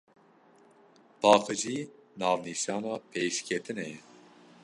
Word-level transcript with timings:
Paqijî 1.21 1.77
navnîşana 2.19 2.93
pêşketinê 3.09 3.87
ye. 3.93 4.01